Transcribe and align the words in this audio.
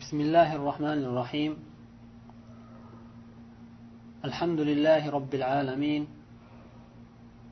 بسم 0.00 0.20
الله 0.20 0.56
الرحمن 0.56 1.04
الرحيم. 1.04 1.52
الحمد 4.24 4.60
لله 4.60 5.10
رب 5.10 5.34
العالمين 5.34 6.02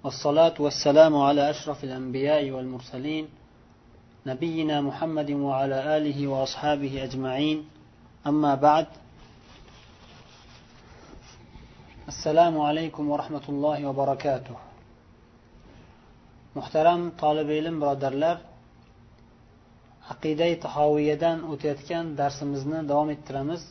والصلاة 0.04 0.56
والسلام 0.58 1.16
على 1.16 1.50
أشرف 1.50 1.84
الأنبياء 1.84 2.50
والمرسلين 2.50 3.28
نبينا 4.26 4.80
محمد 4.80 5.30
وعلى 5.30 5.96
آله 5.96 6.26
وأصحابه 6.26 7.04
أجمعين. 7.04 7.68
أما 8.26 8.54
بعد 8.54 8.86
السلام 12.08 12.60
عليكم 12.60 13.10
ورحمة 13.10 13.46
الله 13.48 13.86
وبركاته. 13.86 14.56
محترم 16.56 17.12
طالب 17.20 17.48
علم 17.50 17.76
برادرlar 17.80 18.36
aqidai 20.12 20.52
tahoviyadan 20.64 21.38
o'tayotgan 21.52 22.04
darsimizni 22.20 22.80
davom 22.90 23.08
ettiramiz. 23.14 23.62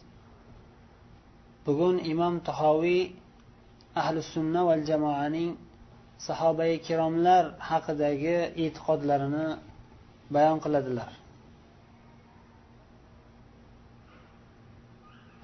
Bugun 1.65 1.95
imom 2.13 2.35
tahoviy 2.49 3.01
ahli 4.01 4.19
sunna 4.33 4.61
val 4.69 4.81
jamoaning 4.89 5.51
sahobai 6.27 6.73
kiromlar 6.87 7.43
haqidagi 7.69 8.37
e'tiqodlarini 8.63 9.47
bayon 10.35 10.57
qiladilar. 10.65 11.11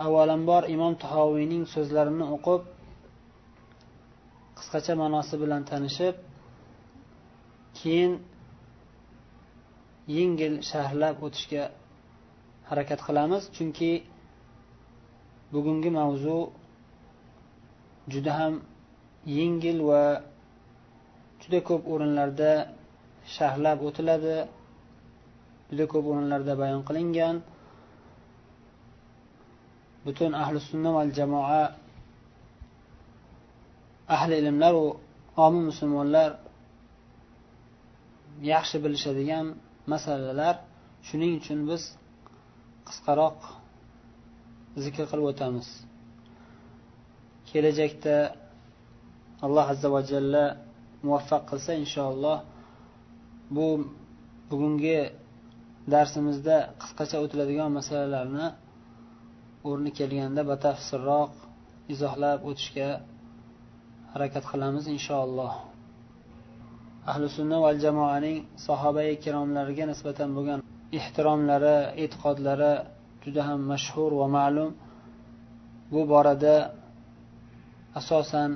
Avvalambor 0.05 0.63
imom 0.75 0.93
tahoviyning 1.03 1.63
so'zlarini 1.73 2.25
o'qib 2.35 2.61
qisqacha 4.57 4.93
ma'nosi 5.01 5.35
bilan 5.43 5.61
tanishib 5.71 6.15
keyin 7.79 8.11
yengil 10.07 10.53
sharhlab 10.69 11.15
o'tishga 11.25 11.63
harakat 12.69 12.99
qilamiz. 13.07 13.43
Chunki 13.55 13.91
bugungi 15.53 15.89
mavzu 15.99 16.39
juda 18.13 18.31
ham 18.39 18.53
yengil 19.37 19.77
va 19.89 20.03
juda 21.41 21.59
ko'p 21.69 21.83
o'rinlarda 21.93 22.51
sharhlab 23.35 23.77
o'tiladi 23.87 24.37
juda 25.69 25.85
ko'p 25.93 26.05
o'rinlarda 26.11 26.53
bayon 26.61 26.81
qilingan. 26.87 27.35
Butun 30.05 30.31
ahli 30.43 30.59
sunna 30.69 30.89
val 30.97 31.11
jamoa 31.19 31.63
ahli 34.15 34.35
ilmlaru 34.41 34.85
omi 35.45 35.59
musulmonlar 35.69 36.29
yaxshi 38.51 38.77
bilishadigan 38.83 39.45
masalalar. 39.91 40.55
Shuning 41.07 41.33
uchun 41.39 41.59
biz 41.69 41.83
qisqaroq 42.87 43.39
zikr 44.83 45.03
qilib 45.11 45.25
o'tamiz. 45.31 45.67
Kelajakda 47.49 48.15
alloh 49.45 49.65
azza 49.73 49.87
va 49.95 50.01
jalla 50.11 50.45
muvaffaq 51.05 51.43
qilsa 51.51 51.71
inshaalloh 51.83 52.37
bu 53.55 53.67
bugungi 54.49 54.99
darsimizda 55.93 56.57
qisqacha 56.81 57.17
o'tiladigan 57.23 57.69
masalalarni 57.79 58.47
o'rni 59.69 59.91
kelganda 59.99 60.41
batafsilroq 60.51 61.31
izohlab 61.93 62.39
o'tishga 62.49 62.89
harakat 64.13 64.43
qilamiz 64.51 64.85
inshaalloh. 64.95 65.53
Ahli 67.11 67.25
sunna 67.37 67.57
val 67.65 67.77
jamoaning 67.85 68.37
sahoba 68.67 69.01
ikromlariga 69.15 69.85
nisbatan 69.91 70.29
bo'lgan 70.37 70.59
ehtiromlari 70.99 71.77
e'tiqodlari 72.03 72.73
juda 73.23 73.41
ham 73.47 73.59
mashhur 73.71 74.11
va 74.21 74.27
ma'lum. 74.37 74.71
Bu 75.93 76.01
borada 76.11 76.55
asosan 77.99 78.51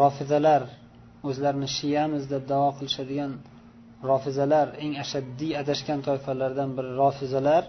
rofizalar 0.00 0.62
o'zlarini 1.28 1.68
shiyamiz 1.76 2.22
deb 2.32 2.42
davo 2.52 2.68
qilishadigan 2.78 3.32
rofizalar 4.10 4.66
eng 4.84 4.92
ashaddiy 5.04 5.52
adashgan 5.62 6.00
toifalardan 6.06 6.70
biri 6.76 6.90
rofizalar 7.02 7.64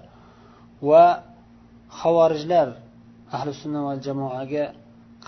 va 0.90 1.06
havorijlar 2.02 2.68
ahli 3.36 3.52
sunna 3.62 3.80
va 3.88 3.94
jamoaga 4.08 4.66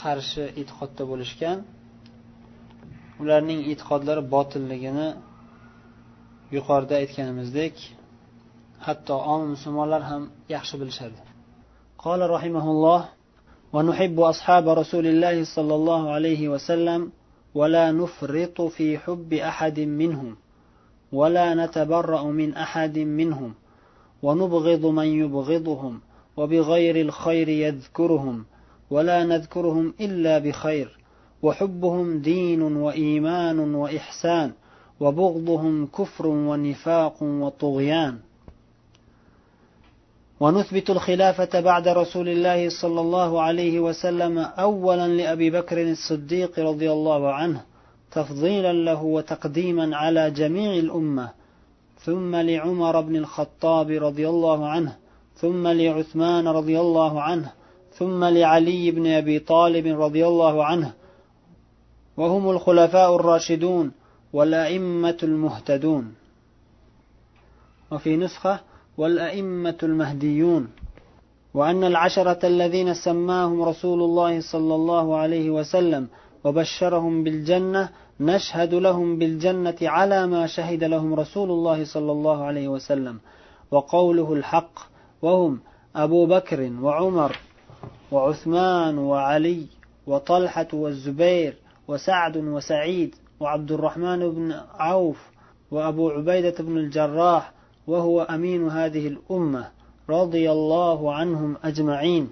qarshi 0.01 0.43
e'tiqodda 0.59 1.03
bo'lishgan. 1.11 1.57
ularning 3.20 3.60
e'tiqodlari 3.70 4.22
botilligini 4.34 5.08
yuqorida 6.56 6.94
aytganimizdek 7.02 7.74
hatto 8.86 9.14
om 9.34 9.42
musulmonlar 9.54 10.02
ham 10.10 10.22
yaxshi 10.54 10.76
bilishadi 10.82 11.20
قال 12.06 12.30
رحمه 12.30 12.66
الله 12.74 13.00
ونحب 13.72 14.20
أصحاب 14.20 14.68
رسول 14.68 15.06
الله 15.06 15.44
صلى 15.44 15.74
الله 15.74 16.10
عليه 16.10 16.48
وسلم 16.48 17.00
ولا 17.54 17.92
نفرط 17.92 18.60
في 18.62 18.98
حب 18.98 19.32
أحد 19.32 19.80
منهم 19.80 20.36
ولا 21.12 21.54
نتبرأ 21.54 22.22
من 22.40 22.54
أحد 22.54 22.98
منهم 22.98 23.54
ونبغض 24.22 24.86
من 24.86 25.06
يبغضهم 25.06 26.00
وبغير 26.36 26.96
الخير 27.00 27.48
يذكرهم 27.48 28.44
ولا 28.90 29.24
نذكرهم 29.24 29.94
إلا 30.00 30.38
بخير 30.38 30.98
وحبهم 31.43 32.19
دين 32.19 32.61
وإيمان 32.61 33.75
وإحسان 33.75 34.51
وبغضهم 34.99 35.87
كفر 35.87 36.27
ونفاق 36.27 37.23
وطغيان. 37.23 38.17
ونثبت 40.41 40.89
الخلافة 40.89 41.59
بعد 41.59 41.87
رسول 41.87 42.29
الله 42.29 42.69
صلى 42.69 43.01
الله 43.01 43.41
عليه 43.41 43.79
وسلم 43.79 44.37
اولا 44.37 45.07
لأبي 45.07 45.49
بكر 45.49 45.81
الصديق 45.81 46.59
رضي 46.59 46.91
الله 46.91 47.33
عنه 47.33 47.61
تفضيلا 48.11 48.73
له 48.73 49.03
وتقديما 49.03 49.97
على 49.97 50.31
جميع 50.31 50.73
الأمة 50.73 51.29
ثم 51.99 52.35
لعمر 52.35 53.01
بن 53.01 53.15
الخطاب 53.15 53.89
رضي 53.91 54.29
الله 54.29 54.67
عنه 54.67 54.95
ثم 55.35 55.67
لعثمان 55.67 56.47
رضي 56.47 56.79
الله 56.79 57.21
عنه 57.21 57.51
ثم 57.93 58.23
لعلي 58.23 58.91
بن 58.91 59.07
أبي 59.07 59.39
طالب 59.39 60.01
رضي 60.01 60.27
الله 60.27 60.65
عنه 60.65 60.93
وهم 62.21 62.49
الخلفاء 62.49 63.15
الراشدون 63.15 63.91
والأئمة 64.33 65.17
المهتدون. 65.23 66.15
وفي 67.91 68.17
نسخة 68.17 68.59
والأئمة 68.97 69.77
المهديون. 69.83 70.67
وأن 71.53 71.83
العشرة 71.83 72.47
الذين 72.47 72.93
سماهم 72.93 73.61
رسول 73.61 74.01
الله 74.01 74.41
صلى 74.41 74.75
الله 74.75 75.17
عليه 75.17 75.49
وسلم 75.49 76.07
وبشرهم 76.43 77.23
بالجنة 77.23 77.89
نشهد 78.19 78.73
لهم 78.73 79.17
بالجنة 79.19 79.79
على 79.81 80.27
ما 80.27 80.47
شهد 80.47 80.83
لهم 80.83 81.13
رسول 81.13 81.49
الله 81.51 81.85
صلى 81.85 82.11
الله 82.11 82.43
عليه 82.43 82.67
وسلم. 82.67 83.19
وقوله 83.71 84.33
الحق 84.33 84.79
وهم 85.21 85.59
أبو 85.95 86.25
بكر 86.25 86.71
وعمر 86.81 87.37
وعثمان 88.11 88.97
وعلي 88.97 89.65
وطلحة 90.07 90.67
والزبير 90.73 91.60
وسعد 91.91 92.37
وسعيد 92.37 93.15
وعبد 93.39 93.71
الرحمن 93.71 94.19
بن 94.29 94.55
عوف 94.79 95.17
وأبو 95.71 96.09
عبيدة 96.09 96.55
بن 96.59 96.77
الجراح 96.77 97.51
وهو 97.87 98.21
أمين 98.21 98.67
هذه 98.67 99.07
الأمة 99.07 99.67
رضي 100.09 100.51
الله 100.51 101.13
عنهم 101.13 101.57
أجمعين. 101.63 102.29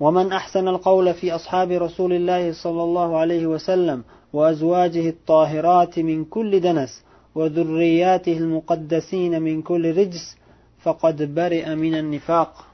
ومن 0.00 0.32
أحسن 0.32 0.68
القول 0.68 1.14
في 1.14 1.34
أصحاب 1.34 1.70
رسول 1.70 2.12
الله 2.12 2.52
صلى 2.52 2.82
الله 2.82 3.18
عليه 3.18 3.46
وسلم 3.46 4.04
وأزواجه 4.32 5.08
الطاهرات 5.08 5.98
من 5.98 6.24
كل 6.24 6.60
دنس 6.60 7.02
وذرياته 7.34 8.36
المقدسين 8.38 9.42
من 9.42 9.62
كل 9.62 9.96
رجس 9.96 10.36
فقد 10.82 11.34
برئ 11.34 11.74
من 11.74 11.94
النفاق. 11.94 12.64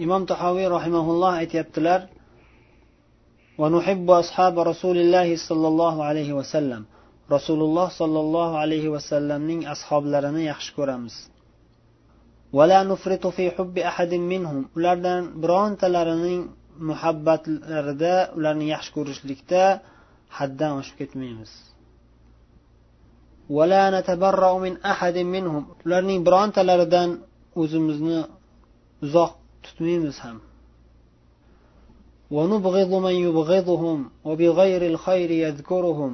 إمام 0.00 0.24
تحاوي 0.24 0.66
رحمه 0.66 1.10
الله 1.10 1.42
أتيبتلر 1.42 2.02
ونحب 3.61 4.07
أصحاب 4.23 4.59
رسول 4.71 4.97
الله 4.97 5.35
صلى 5.35 5.67
الله 5.67 5.95
عليه 6.03 6.33
وسلم 6.33 6.85
رسول 7.31 7.61
الله 7.67 7.87
صلى 8.01 8.19
الله 8.19 8.49
عليه 8.57 8.85
وسلم 8.89 9.67
أصحاب 9.67 10.03
لرنا 10.05 10.41
يخشكرمز 10.51 11.15
ولا 12.53 12.83
نفرط 12.83 13.27
في 13.27 13.51
حب 13.51 13.77
أحد 13.77 14.13
منهم 14.13 14.65
ulardan 14.77 15.21
birontalarining 15.41 16.41
muhabbatlarida 16.89 18.13
ularni 18.37 18.65
yaxshi 18.73 18.91
ko'rishlikda 18.97 19.63
haddan 20.37 20.71
oshib 20.79 20.95
ketmaymiz 21.01 21.51
ولا 23.57 23.83
نتبرأ 23.99 24.51
من 24.65 24.73
أحد 24.93 25.17
منهم 25.35 25.63
ularning 25.85 26.19
birontalaridan 26.27 27.09
o'zimizni 27.61 28.19
uzoq 29.05 29.31
tutmaymiz 29.65 30.15
ham 30.25 30.37
ونبغض 32.31 32.91
من 33.05 33.15
يبغضهم 33.25 33.97
وبغير 34.27 34.81
الخير 34.91 35.29
يذكرهم 35.45 36.13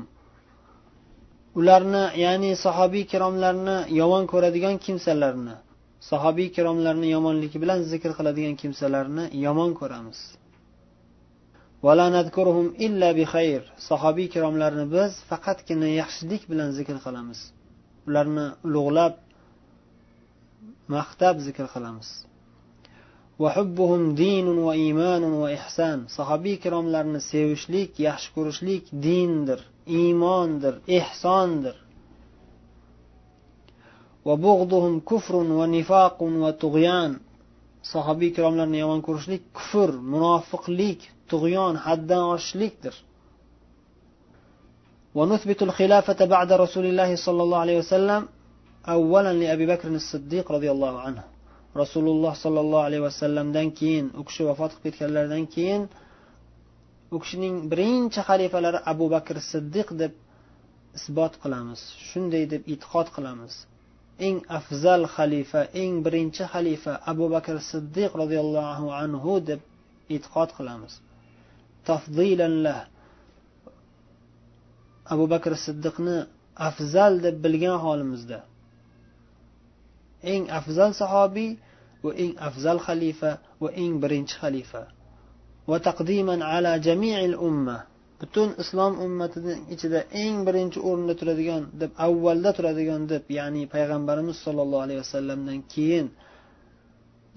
ularni 1.59 2.03
ya'ni 2.23 2.51
sahobiy 2.65 3.01
ikromlarni 3.07 3.77
yomon 3.99 4.23
ko'radigan 4.31 4.75
kimsalarni 4.85 5.55
sahobiy 6.09 6.47
ikromlarni 6.51 7.07
yomonligi 7.15 7.57
bilan 7.63 7.79
zikr 7.91 8.11
qiladigan 8.17 8.55
kimsalarni 8.61 9.25
yomon 9.45 9.71
ko'ramiz 9.79 10.19
sahobiy 13.89 14.25
ikromlarni 14.29 14.85
biz 14.95 15.11
faqatgina 15.29 15.87
yaxshilik 16.01 16.43
bilan 16.51 16.69
zikr 16.77 16.97
qilamiz 17.05 17.39
ularni 18.07 18.45
ulug'lab 18.67 19.13
maqtab 20.95 21.35
zikr 21.47 21.65
qilamiz 21.73 22.09
وحبهم 23.40 24.14
دين 24.14 24.48
وإيمان 24.48 25.22
وإحسان. 25.24 25.98
صحابي 26.08 26.56
كرام 26.56 26.88
لرن 26.88 27.18
سيوشليك 27.18 28.00
يحشكرشليك 28.00 28.84
دين 28.92 29.44
در 29.44 29.60
إيمان 29.88 30.58
در 30.58 30.74
إحسان 30.98 31.62
در 31.62 31.74
وبغضهم 34.24 35.00
كفر 35.00 35.36
ونفاق 35.36 36.22
وطغيان 36.22 37.12
صحابي 37.82 38.30
كرام 38.30 38.56
لرن 38.56 38.74
يوان 38.74 39.00
كرشليك 39.00 39.42
كفر 39.54 39.90
منافق 39.92 40.70
ليك 40.70 41.12
طغيان 41.30 41.78
حدا 41.78 42.18
عشليك 42.22 42.74
در 42.84 42.94
ونثبت 45.14 45.62
الخلافة 45.62 46.24
بعد 46.24 46.52
رسول 46.52 46.86
الله 46.86 47.16
صلى 47.16 47.42
الله 47.42 47.58
عليه 47.58 47.78
وسلم 47.78 48.28
أولا 48.88 49.32
لأبي 49.32 49.66
بكر 49.66 49.88
الصديق 49.88 50.52
رضي 50.52 50.70
الله 50.70 51.00
عنه 51.00 51.29
rasululloh 51.74 52.34
sollallohu 52.44 52.84
alayhi 52.88 53.04
vasallamdan 53.08 53.68
keyin 53.78 54.06
u 54.20 54.22
kishi 54.28 54.42
vafot 54.48 54.72
qilib 54.74 54.84
ketganlaridan 54.86 55.44
keyin 55.54 55.82
u 57.14 57.16
kishining 57.22 57.56
birinchi 57.72 58.20
xalifalari 58.28 58.78
abu 58.92 59.06
bakr 59.14 59.36
siddiq 59.52 59.88
deb 60.02 60.12
isbot 60.98 61.34
qilamiz 61.42 61.80
shunday 62.08 62.44
deb 62.52 62.62
e'tiqod 62.72 63.08
qilamiz. 63.16 63.54
Eng 64.26 64.38
afzal 64.58 65.02
xalifa 65.14 65.60
eng 65.82 65.94
birinchi 66.04 66.44
xalifa 66.52 66.92
abu 67.12 67.24
bakr 67.34 67.54
siddiq 67.70 68.10
roziyallohu 68.22 68.86
anhu 69.02 69.32
deb 69.50 69.60
e'tiqod 70.14 70.50
qilamiz. 70.58 70.92
Tafzilanlah 71.88 72.80
abu 75.12 75.24
bakr 75.32 75.52
siddiqni 75.66 76.16
afzal 76.68 77.12
deb 77.26 77.36
bilgan 77.44 77.78
holimizda. 77.84 78.38
eng 80.32 80.44
afzal 80.58 80.90
sahobiy 81.00 81.50
va 82.04 82.10
eng 82.22 82.34
afzal 82.48 82.78
xalifa 82.86 83.30
va 83.62 83.68
eng 83.82 83.94
birinchi 84.02 84.34
xalifa. 84.42 84.82
Va 85.70 85.78
taqdiman 85.88 86.40
ala 86.42 86.72
jamiil 86.86 87.34
umma. 87.48 87.78
Butun 88.20 88.50
islom 88.62 88.92
ummatining 89.06 89.60
ichida 89.74 90.00
eng 90.22 90.36
birinchi 90.46 90.78
o'rinda 90.88 91.14
turadigan 91.20 91.62
deb 91.80 91.90
avvalda 92.06 92.50
turadigan 92.56 93.02
deb 93.12 93.24
ya'ni 93.38 93.62
payg'ambarimiz 93.74 94.36
sollallohu 94.44 94.84
alayhi 94.86 95.00
vasallamdan 95.04 95.58
keyin 95.72 96.06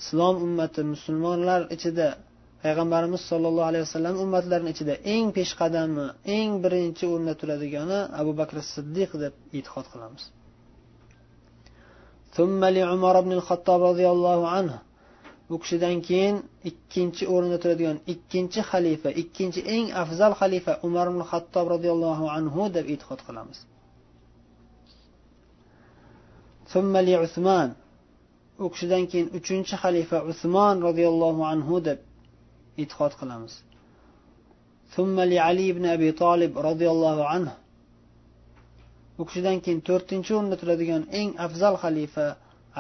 islom 0.02 0.36
ummati 0.48 0.82
musulmonlar 0.94 1.62
ichida 1.76 2.08
payg'ambarimiz 2.64 3.22
sollallohu 3.32 3.68
alayhi 3.72 3.86
vasallam 3.88 4.16
ummatlarini 4.24 4.70
ichida 4.76 4.94
eng 5.16 5.26
peshqadami 5.38 6.06
eng 6.38 6.52
birinchi 6.64 7.04
o'rinda 7.14 7.34
turadigani 7.42 8.00
abu 8.22 8.32
bakr 8.40 8.56
siddiq 8.74 9.12
deb 9.24 9.34
e'tiqod 9.58 9.86
qilamiz. 9.94 10.24
ثُمَّ 12.38 12.62
لِعُمَرَ 12.78 12.96
umar 12.98 13.16
ibn 13.24 13.32
hattob 13.48 13.80
roziyallohu 13.90 14.46
anhu. 14.60 14.78
U 15.54 15.56
kishidan 15.62 15.98
keyin 16.08 16.36
ikkinchi 16.70 17.24
o'rinda 17.34 17.58
turadigan 17.64 17.98
ikkinchi 18.14 18.62
xalifa 18.70 19.10
ikkinchi 19.22 19.62
eng 19.76 19.86
afzal 20.04 20.34
xalifa 20.42 20.74
umar 20.88 21.06
ibn 21.12 21.22
hattob 21.32 21.66
roziyallohu 21.76 22.26
anhu 22.38 22.62
deb 22.76 22.86
e'tiqod 22.94 23.20
qilamiz. 23.28 23.60
Usmon 27.28 27.70
u 28.64 28.66
kishidan 28.74 29.04
keyin 29.12 29.28
uchinchi 29.38 29.76
xalifa 29.84 30.18
usmon 30.32 30.76
roziyallohu 30.88 31.42
anhu 31.54 31.76
deb 31.88 32.00
e'tiqod 32.82 33.14
qilamiz. 33.20 33.54
Ali 35.50 35.66
ibn 35.74 35.84
abi 35.96 36.10
tolib 36.24 36.52
roziyallohu 36.68 37.24
anhu. 37.36 37.56
U 39.20 39.22
kishidan 39.28 39.58
keyin 39.64 39.80
to'rtinchi 39.90 40.32
o'rinda 40.38 40.56
turadigan 40.62 41.04
eng 41.20 41.30
afzal 41.46 41.76
xalifa 41.84 42.28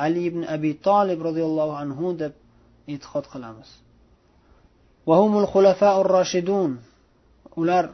ali 0.03 0.21
ibn 0.29 0.41
abi 0.55 0.71
tolib 0.87 1.19
roziyallohu 1.27 1.73
anhu 1.83 2.07
deb 2.21 2.33
e'tiqod 2.93 3.25
qilamiz. 3.33 3.69
Ular 7.61 7.85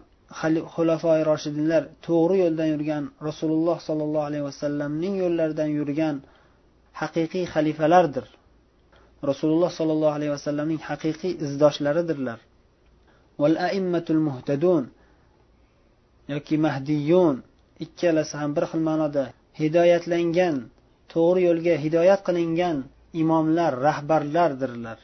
xulafoi 0.76 1.22
roshidinlar 1.32 1.84
to'g'ri 2.08 2.36
yo'ldan 2.44 2.68
yurgan 2.74 3.04
rasululloh 3.28 3.78
sollallohu 3.88 4.26
alayhi 4.30 4.46
vasallamning 4.50 5.16
yo'llaridan 5.24 5.70
yurgan 5.80 6.16
haqiqiy 7.02 7.46
xalifalardir. 7.54 8.26
Rasululloh 9.30 9.72
sollallohu 9.80 10.14
alayhi 10.18 10.34
vasallamning 10.38 10.82
haqiqiy 10.90 11.34
izdoshlaridirlar. 11.46 12.40
Val 13.42 13.56
aimmatul 13.68 14.22
muhtadun 14.28 14.84
yoki 16.34 16.56
mahdiyun. 16.66 17.36
ikkalasi 17.85 18.35
ham 18.41 18.51
bir 18.57 18.65
xil 18.71 18.83
ma'noda 18.89 19.25
hidoyatlangan 19.61 20.57
to'g'ri 21.15 21.41
yo'lga 21.49 21.75
hidoyat 21.85 22.21
qilingan 22.27 22.77
imomlar 23.23 23.73
rahbarlardirlar 23.89 24.99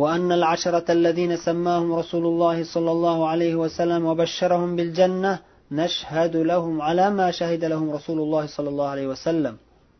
وأن 0.00 0.32
العشرة 0.32 0.88
الذين 0.98 1.32
سماهم 1.36 1.92
رسول 1.92 2.24
الله 2.26 2.64
صلى 2.74 2.90
الله 2.96 3.18
عليه 3.28 3.54
وسلم 3.54 4.00
وبشرهم 4.08 4.70
بالجنة 4.76 5.32
نشهد 5.72 6.36
لهم 6.36 6.82
على 6.82 7.10
ما 7.10 7.30
شهد 7.30 7.64
لهم 7.72 7.90
رسول 7.90 8.18
الله 8.24 8.44
صلى 8.46 8.68
الله 8.68 8.88
عليه 8.94 9.06
وسلم 9.06 9.54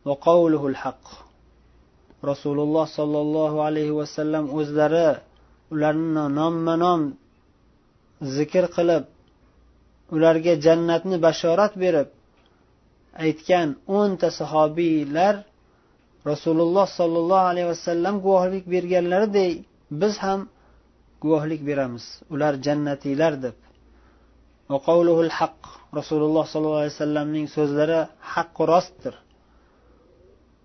وقوله 0.05 0.67
الحق 0.67 1.05
رسول 2.25 2.59
الله 2.59 2.85
صلى 2.85 3.19
الله 3.25 3.53
عليه 3.63 3.89
وسلم 3.99 4.43
o'zlari 4.59 5.09
ularni 5.71 6.25
nomma 6.39 6.75
nom 6.83 7.01
zikr 8.35 8.65
qilib 8.75 9.03
ularga 10.15 10.53
jannatni 10.65 11.17
bashorat 11.25 11.73
berib 11.83 12.09
aytgan 13.25 13.69
o'nta 13.99 14.27
sahobiylar 14.39 15.35
rasululloh 16.31 16.87
sollallohu 16.99 17.45
alayhi 17.51 17.69
vasallam 17.73 18.15
guvohlik 18.25 18.65
berganlaridek 18.73 19.53
biz 20.01 20.13
ham 20.25 20.39
guvohlik 21.23 21.61
beramiz 21.69 22.05
ular 22.33 22.53
jannatiylar 22.65 23.33
deb 23.45 23.55
haq 25.39 25.57
rasululloh 25.99 26.45
sollallohu 26.51 26.81
alayhi 26.83 26.95
vasallamning 26.97 27.45
so'zlari 27.57 27.99
haqqu 28.33 28.63
rostdir 28.73 29.15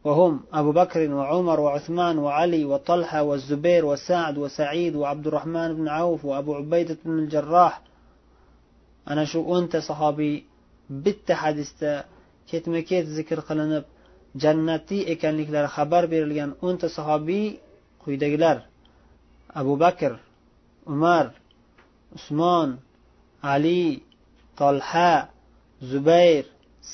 وهم 0.05 0.41
أبو 0.53 0.73
بكر 0.73 1.01
وعمر 1.19 1.61
وعثمان 1.61 2.19
وعلي 2.19 2.65
وطلحة 2.65 3.23
والزبير 3.23 3.85
وسعد 3.85 4.39
وسعيد 4.39 4.97
وعبد 4.97 5.27
الرحمن 5.27 5.75
بن 5.79 5.89
عوف 5.89 6.25
وأبو 6.25 6.55
عبيدة 6.55 6.99
بن 7.05 7.19
الجراح 7.19 7.75
أنا 9.09 9.25
شو 9.25 9.59
أنت 9.59 9.77
صحابي 9.77 10.45
bitta 10.89 11.35
hadisda 11.35 11.93
ketma 12.49 12.81
ket 12.89 13.07
zikr 13.17 13.39
qilinib 13.49 13.85
jannatiy 14.43 15.03
ekanliklari 15.13 15.69
xabar 15.77 16.05
berilgan 16.13 16.51
o'nta 16.67 16.89
sahobiy 16.97 17.47
quyidagilar 18.03 18.59
abu 19.61 19.73
bakr 19.85 20.13
umar 20.93 21.27
usmon 22.17 22.71
ali 23.53 24.03
tolha 24.59 25.13
zubayr 25.91 26.45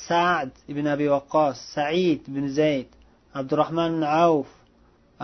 sad 0.07 0.49
ibn 0.71 0.85
abi 0.95 1.07
vaqqos 1.15 1.55
said 1.73 2.19
ibn 2.31 2.45
zayd 2.59 2.89
abdurahmon 3.39 3.91
ibn 3.95 4.03
avf 4.25 4.49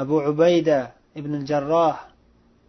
abu 0.01 0.15
ubayda 0.31 0.79
ibn 1.19 1.31
الجراح 1.39 1.97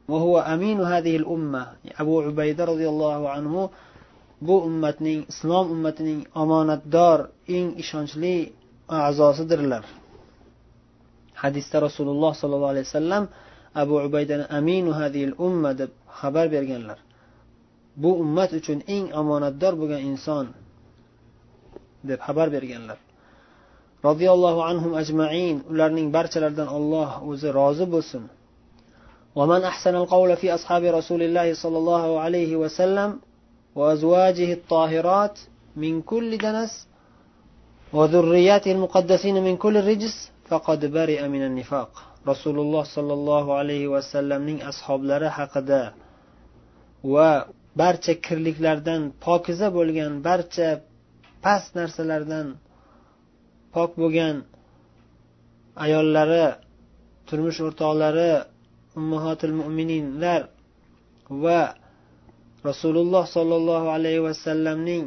وهو 0.09 0.39
أمين 0.39 0.81
هذه 0.81 1.17
الأمة 1.17 1.63
أبو 2.03 2.15
عبيدة 2.27 2.65
رضي 2.65 2.89
الله 2.89 3.29
عنه 3.29 3.71
bu 4.47 4.55
ummatning 4.69 5.21
islom 5.33 5.67
ummatining 5.75 6.21
omonatdor 6.43 7.19
eng 7.57 7.69
ishonchli 7.83 8.37
a'zosidirlar 8.99 9.85
hadisda 11.43 11.77
rasululloh 11.87 12.33
sollallohu 12.41 12.73
alayhi 12.75 12.87
vasallam 12.91 13.25
abu 13.83 13.95
ubaydani 14.09 14.45
aminu 14.59 14.91
hadil 15.01 15.33
umma 15.47 15.71
deb 15.81 15.91
xabar 16.21 16.47
berganlar 16.55 16.99
bu 18.03 18.11
ummat 18.25 18.51
uchun 18.59 18.79
eng 18.97 19.07
omonatdor 19.21 19.73
bo'lgan 19.81 20.03
inson 20.11 20.47
deb 22.09 22.21
xabar 22.27 22.49
berganlar 22.57 22.99
roziyallohu 24.09 24.61
anhum 24.71 24.93
ajmain 25.03 25.57
ularning 25.73 26.09
barchalaridan 26.17 26.69
olloh 26.77 27.11
o'zi 27.31 27.49
rozi 27.61 27.87
bo'lsin 27.97 28.25
ومن 29.39 29.61
أحسن 29.73 29.95
القول 30.03 30.31
في 30.37 30.55
أصحاب 30.55 30.83
رسول 30.99 31.23
الله 31.23 31.55
صلى 31.63 31.79
الله 31.83 32.21
عليه 32.25 32.57
وسلم 32.63 33.11
وأزواجه 33.77 34.53
الطاهرات 34.53 35.37
من 35.77 36.03
كل 36.03 36.39
دنس 36.39 36.87
وذرياته 37.93 38.73
المقدسين 38.73 39.45
من 39.45 39.57
كل 39.57 39.77
الرجس 39.77 40.31
فقد 40.49 40.81
برئ 40.87 41.29
من 41.29 41.43
النفاق 41.43 42.13
rasululloh 42.31 42.85
sollallohu 42.97 43.51
alayhi 43.61 43.91
vasallamning 43.95 44.59
ashoblari 44.71 45.29
haqida 45.39 45.83
va 47.15 47.31
barcha 47.81 48.13
kirliklardan 48.27 49.03
pokiza 49.27 49.69
bo'lgan 49.79 50.13
barcha 50.27 50.69
past 51.45 51.69
narsalardan 51.79 52.47
pok 53.75 53.91
bo'lgan 54.03 54.37
ayollari 55.85 56.47
turmush 57.29 57.59
o'rtoqlari 57.67 58.33
ummahotil 58.99 59.55
mo'mininlar 59.61 60.41
va 61.45 61.61
rasululloh 62.66 63.24
sollallohu 63.36 63.88
alayhi 63.98 64.22
vasallamning 64.28 65.04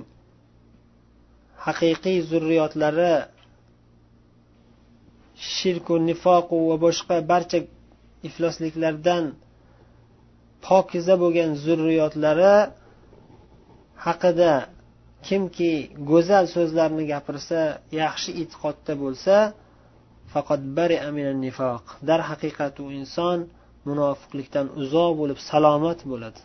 haqiqiy 1.66 2.18
zurriyotlari 2.30 3.14
shirku 5.54 5.94
nifoqu 6.08 6.56
va 6.70 6.76
boshqa 6.86 7.16
barcha 7.32 7.58
iflosliklardan 8.28 9.24
pokiza 10.66 11.14
bo'lgan 11.22 11.50
zurriyotlari 11.64 12.54
haqida 14.06 14.52
kimki 15.26 15.72
go'zal 16.10 16.44
so'zlarni 16.54 17.04
gapirsa 17.12 17.60
yaxshi 18.02 18.30
e'tiqodda 18.42 18.92
bo'lsa 19.02 19.36
faqat 20.32 20.60
bari 20.76 20.96
nifoq. 21.44 21.84
Darhaqiqat 22.08 22.74
u 22.84 22.86
inson 23.00 23.38
munofiqlikdan 23.88 24.66
uzoq 24.82 25.12
bo'lib 25.20 25.38
salomat 25.50 26.00
bo'ladi. 26.10 26.40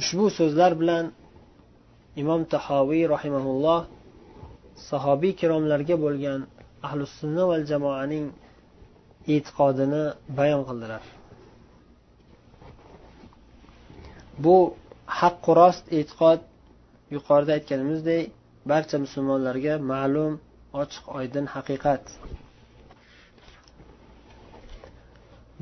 Ushbu 0.00 0.26
so'zlar 0.38 0.72
bilan 0.80 1.04
imom 2.22 2.40
tahoviy 2.54 3.04
rahimaulloh 3.14 3.80
sahobiy 4.90 5.32
kiromlarga 5.40 5.96
bo'lgan 6.04 6.40
ahli 6.86 7.04
sunna 7.18 7.44
val 7.50 7.62
jamoaning 7.70 8.26
e'tiqodini 9.34 10.04
bayon 10.38 10.62
qildilar. 10.68 11.02
Bu 14.44 14.56
haqqu 15.20 15.50
rost 15.60 15.84
e'tiqod 15.98 16.40
yuqorida 17.14 17.52
aytganimizdek 17.58 18.22
barcha 18.70 18.96
musulmonlarga 19.04 19.74
ma'lum 19.92 20.32
ochiq 20.82 21.04
oydin 21.18 21.46
haqiqat. 21.54 22.04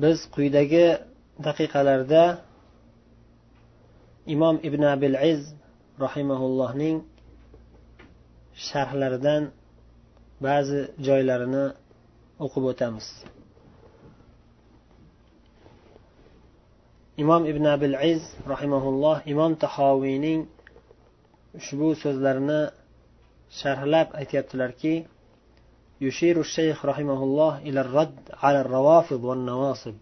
Biz 0.01 0.17
quyidagi 0.35 0.85
daqiqalarda 1.47 2.23
imom 4.34 4.56
ibn 4.68 4.82
abil 4.94 5.16
iz 5.32 5.42
rahimaullohning 6.04 6.96
sharhlaridan 8.68 9.42
ba'zi 10.46 10.80
joylarini 11.06 11.66
o'qib 12.44 12.64
o'tamiz 12.72 13.06
imom 17.22 17.42
ibn 17.52 17.64
abil 17.74 17.96
iz 18.12 18.22
rahimaulloh 18.52 19.16
imom 19.32 19.52
tahoviyning 19.64 20.40
ushbu 21.60 21.88
so'zlarini 22.02 22.60
sharhlab 23.60 24.08
aytyaptilarki 24.20 24.94
يشير 26.00 26.40
الشيخ 26.40 26.84
رحمه 26.86 27.22
الله 27.22 27.58
إلى 27.58 27.80
الرد 27.80 28.18
على 28.42 28.60
الروافض 28.60 29.24
والنواصب 29.24 29.94